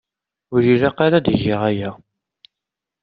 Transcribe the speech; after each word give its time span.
Ur 0.53 0.61
ilaq 0.73 0.97
ara 1.05 1.15
ad 1.19 1.27
geɣ 1.41 1.61
aya. 1.69 1.91